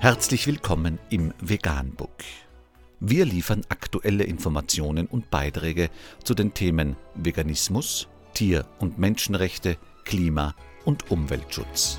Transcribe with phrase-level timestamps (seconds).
[0.00, 2.22] Herzlich willkommen im Veganbook.
[3.00, 5.90] Wir liefern aktuelle Informationen und Beiträge
[6.22, 10.54] zu den Themen Veganismus, Tier- und Menschenrechte, Klima-
[10.84, 11.98] und Umweltschutz.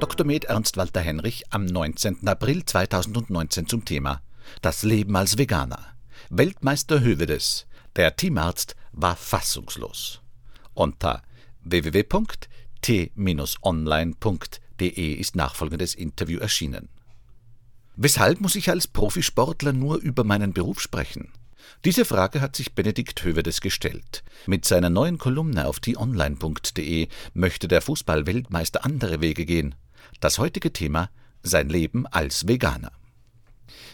[0.00, 0.24] Dr.
[0.24, 2.26] Med Ernst Walter Henrich am 19.
[2.26, 4.22] April 2019 zum Thema
[4.62, 5.94] Das Leben als Veganer.
[6.30, 7.66] Weltmeister Hövedes,
[7.96, 10.22] der Teamarzt, war fassungslos.
[10.72, 11.20] Unter
[12.86, 16.88] www.t-online.de ist nachfolgendes Interview erschienen.
[17.96, 21.32] Weshalb muss ich als Profisportler nur über meinen Beruf sprechen?
[21.84, 24.24] Diese Frage hat sich Benedikt Hövedes gestellt.
[24.46, 29.74] Mit seiner neuen Kolumne auf t-online.de möchte der Fußball-Weltmeister andere Wege gehen.
[30.20, 31.10] Das heutige Thema
[31.42, 32.92] sein Leben als Veganer.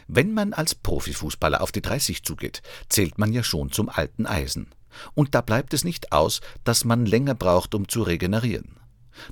[0.08, 4.68] Wenn man als Profifußballer auf die 30 zugeht, zählt man ja schon zum alten Eisen.
[5.14, 8.79] Und da bleibt es nicht aus, dass man länger braucht, um zu regenerieren.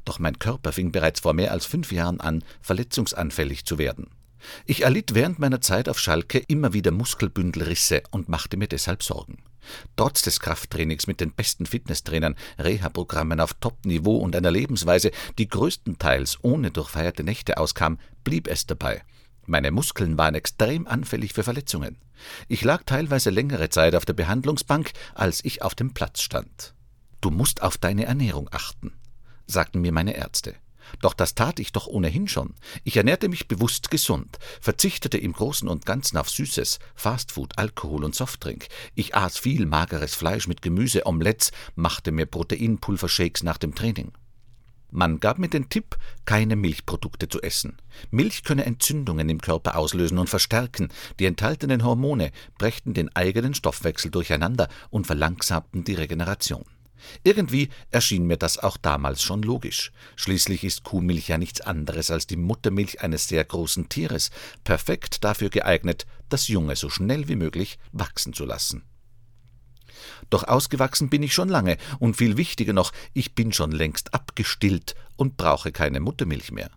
[0.04, 4.10] Doch mein Körper fing bereits vor mehr als fünf Jahren an, verletzungsanfällig zu werden.
[4.66, 9.38] Ich erlitt während meiner Zeit auf Schalke immer wieder Muskelbündelrisse und machte mir deshalb Sorgen.
[9.96, 16.38] Trotz des Krafttrainings mit den besten Fitnesstrainern, Reha-Programmen auf Top-Niveau und einer Lebensweise, die größtenteils
[16.42, 19.02] ohne durchfeierte Nächte auskam, blieb es dabei.
[19.46, 21.96] Meine Muskeln waren extrem anfällig für Verletzungen.
[22.48, 26.74] Ich lag teilweise längere Zeit auf der Behandlungsbank, als ich auf dem Platz stand.
[27.20, 28.92] Du musst auf deine Ernährung achten,
[29.48, 30.54] sagten mir meine Ärzte.
[31.00, 32.54] Doch das tat ich doch ohnehin schon.
[32.84, 38.14] Ich ernährte mich bewusst gesund, verzichtete im Großen und Ganzen auf Süßes, Fastfood, Alkohol und
[38.14, 38.68] Softdrink.
[38.94, 44.12] Ich aß viel mageres Fleisch mit Gemüse, Omelettes, machte mir Proteinpulvershakes nach dem Training.
[44.90, 47.76] Man gab mir den Tipp, keine Milchprodukte zu essen.
[48.10, 50.88] Milch könne Entzündungen im Körper auslösen und verstärken.
[51.18, 56.64] Die enthaltenen Hormone brächten den eigenen Stoffwechsel durcheinander und verlangsamten die Regeneration.
[57.24, 59.92] Irgendwie erschien mir das auch damals schon logisch.
[60.16, 64.30] Schließlich ist Kuhmilch ja nichts anderes als die Muttermilch eines sehr großen Tieres,
[64.64, 68.82] perfekt dafür geeignet, das Junge so schnell wie möglich wachsen zu lassen.
[70.30, 74.94] Doch ausgewachsen bin ich schon lange, und viel wichtiger noch, ich bin schon längst abgestillt
[75.16, 76.70] und brauche keine Muttermilch mehr.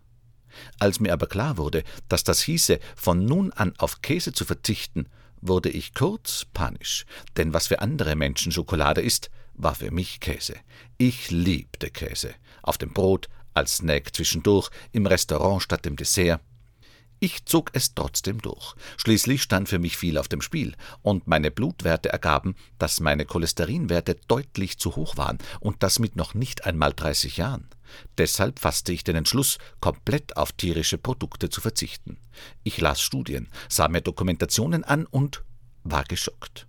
[0.78, 5.06] Als mir aber klar wurde, dass das hieße, von nun an auf Käse zu verzichten,
[5.40, 7.04] wurde ich kurz panisch,
[7.36, 10.54] denn was für andere Menschen Schokolade ist, war für mich Käse.
[10.98, 12.34] Ich liebte Käse.
[12.62, 16.40] Auf dem Brot, als Snack zwischendurch, im Restaurant statt dem Dessert.
[17.20, 18.74] Ich zog es trotzdem durch.
[18.96, 24.16] Schließlich stand für mich viel auf dem Spiel, und meine Blutwerte ergaben, dass meine Cholesterinwerte
[24.26, 27.68] deutlich zu hoch waren, und das mit noch nicht einmal 30 Jahren.
[28.18, 32.18] Deshalb fasste ich den Entschluss, komplett auf tierische Produkte zu verzichten.
[32.64, 35.44] Ich las Studien, sah mir Dokumentationen an und
[35.84, 36.66] war geschockt.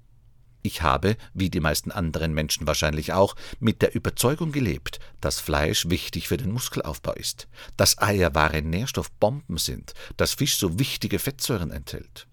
[0.65, 5.89] Ich habe, wie die meisten anderen Menschen wahrscheinlich auch, mit der Überzeugung gelebt, dass Fleisch
[5.89, 11.69] wichtig für den Muskelaufbau ist, dass Eier wahre Nährstoffbomben sind, dass Fisch so wichtige Fettsäuren
[11.69, 12.27] enthält.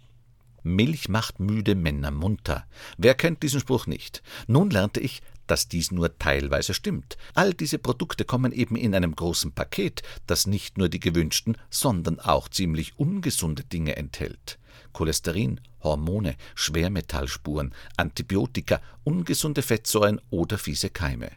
[0.62, 2.66] Milch macht müde Männer munter.
[2.98, 4.22] Wer kennt diesen Spruch nicht?
[4.46, 7.16] Nun lernte ich, dass dies nur teilweise stimmt.
[7.34, 12.20] All diese Produkte kommen eben in einem großen Paket, das nicht nur die gewünschten, sondern
[12.20, 14.60] auch ziemlich ungesunde Dinge enthält.
[14.92, 21.30] Cholesterin, Hormone, Schwermetallspuren, Antibiotika, ungesunde Fettsäuren oder fiese Keime.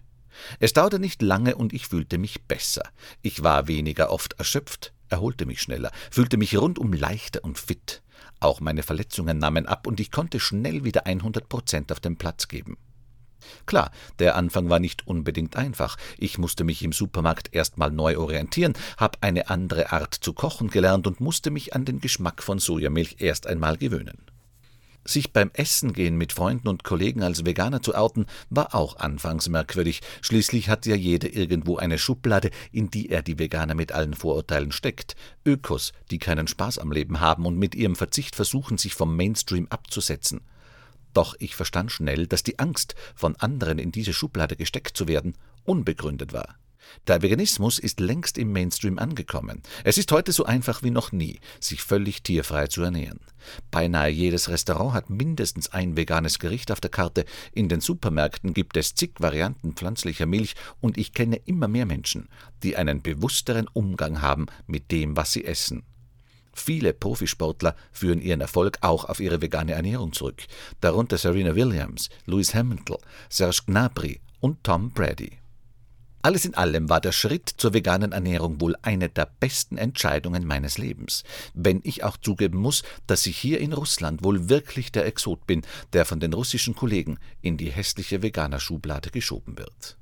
[0.59, 2.83] Es dauerte nicht lange und ich fühlte mich besser.
[3.21, 8.01] Ich war weniger oft erschöpft, erholte mich schneller, fühlte mich rundum leichter und fit.
[8.39, 12.47] Auch meine Verletzungen nahmen ab und ich konnte schnell wieder 100 Prozent auf den Platz
[12.47, 12.77] geben.
[13.65, 15.97] Klar, der Anfang war nicht unbedingt einfach.
[16.17, 21.07] Ich musste mich im Supermarkt erstmal neu orientieren, habe eine andere Art zu kochen gelernt
[21.07, 24.32] und musste mich an den Geschmack von Sojamilch erst einmal gewöhnen.
[25.05, 29.49] Sich beim Essen gehen mit Freunden und Kollegen als Veganer zu outen, war auch anfangs
[29.49, 30.01] merkwürdig.
[30.21, 34.71] Schließlich hat ja jeder irgendwo eine Schublade, in die er die Veganer mit allen Vorurteilen
[34.71, 35.15] steckt.
[35.45, 39.67] Ökos, die keinen Spaß am Leben haben und mit ihrem Verzicht versuchen, sich vom Mainstream
[39.69, 40.41] abzusetzen.
[41.13, 45.35] Doch ich verstand schnell, dass die Angst, von anderen in diese Schublade gesteckt zu werden,
[45.63, 46.55] unbegründet war.
[47.07, 49.61] Der Veganismus ist längst im Mainstream angekommen.
[49.83, 53.19] Es ist heute so einfach wie noch nie, sich völlig tierfrei zu ernähren.
[53.71, 58.77] Beinahe jedes Restaurant hat mindestens ein veganes Gericht auf der Karte, in den Supermärkten gibt
[58.77, 62.29] es zig Varianten pflanzlicher Milch und ich kenne immer mehr Menschen,
[62.63, 65.83] die einen bewussteren Umgang haben mit dem, was sie essen.
[66.53, 70.43] Viele Profisportler führen ihren Erfolg auch auf ihre vegane Ernährung zurück,
[70.81, 72.97] darunter Serena Williams, Lewis Hamilton,
[73.29, 75.42] Serge Gnabry und Tom Brady.
[76.25, 80.77] Alles in allem war der Schritt zur veganen Ernährung wohl eine der besten Entscheidungen meines
[80.77, 85.45] Lebens, wenn ich auch zugeben muss, dass ich hier in Russland wohl wirklich der Exot
[85.45, 89.97] bin, der von den russischen Kollegen in die hässliche Veganer-Schublade geschoben wird.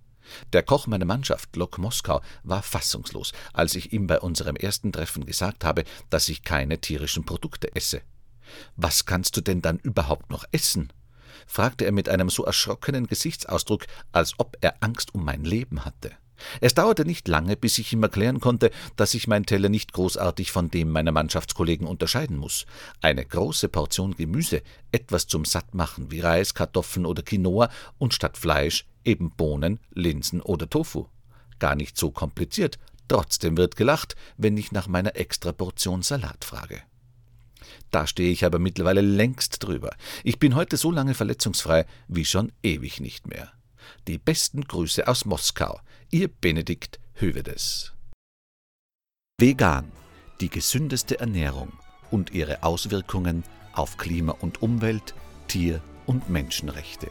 [0.53, 5.25] Der Koch meiner Mannschaft, Lok Moskau, war fassungslos, als ich ihm bei unserem ersten Treffen
[5.25, 8.01] gesagt habe, dass ich keine tierischen Produkte esse.
[8.75, 10.94] Was kannst du denn dann überhaupt noch essen?
[11.48, 16.12] Fragte er mit einem so erschrockenen Gesichtsausdruck, als ob er Angst um mein Leben hatte.
[16.60, 20.52] Es dauerte nicht lange, bis ich ihm erklären konnte, dass sich mein Teller nicht großartig
[20.52, 22.66] von dem meiner Mannschaftskollegen unterscheiden muss.
[23.02, 24.62] Eine große Portion Gemüse,
[24.92, 30.70] etwas zum Sattmachen wie Reis, Kartoffeln oder Quinoa und statt Fleisch eben Bohnen, Linsen oder
[30.70, 31.08] Tofu.
[31.60, 36.82] Gar nicht so kompliziert, trotzdem wird gelacht, wenn ich nach meiner Extraportion Salat frage.
[37.91, 39.91] Da stehe ich aber mittlerweile längst drüber.
[40.23, 43.51] Ich bin heute so lange verletzungsfrei wie schon ewig nicht mehr.
[44.07, 45.79] Die besten Grüße aus Moskau,
[46.09, 47.94] Ihr Benedikt Hövedes.
[49.39, 49.91] Vegan,
[50.39, 51.73] die gesündeste Ernährung
[52.12, 55.15] und ihre Auswirkungen auf Klima und Umwelt,
[55.47, 57.09] Tier- und Menschenrechte.